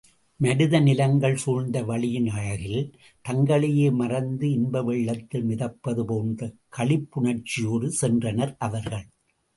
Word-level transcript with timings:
மருத 0.39 0.75
நிலங்கள் 0.79 1.35
சூழ்ந்த 1.35 1.77
வழியின் 1.83 2.29
அழகில் 2.29 2.79
தங்களையே 3.25 3.91
மறந்து 3.91 4.47
இன்பவெள்ளத்தில் 4.47 5.45
மிதப்பது 5.51 6.05
போன்ற 6.05 6.49
களிப்புணர்ச்சியோடு 6.77 7.89
சென்றனர் 8.01 8.55
அவர்கள். 8.59 9.07